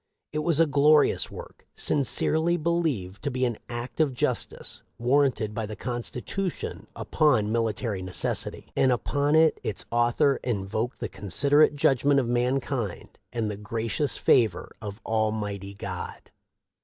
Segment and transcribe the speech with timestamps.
[0.31, 5.67] It was a glorious work," sincerely believed to be an act of justice warranted by
[5.67, 12.27] the constitution upon military necessity," and upon it its author" invoked the considerate judgment of
[12.27, 16.31] mankind and the gracious favor of Almighty God."